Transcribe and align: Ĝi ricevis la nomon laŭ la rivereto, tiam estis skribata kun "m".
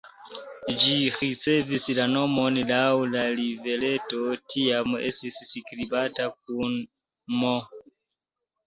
Ĝi 0.83 0.93
ricevis 1.17 1.85
la 1.99 2.07
nomon 2.13 2.57
laŭ 2.73 2.87
la 3.11 3.27
rivereto, 3.41 4.25
tiam 4.55 4.99
estis 5.11 5.41
skribata 5.53 6.29
kun 6.43 6.77
"m". 7.41 7.51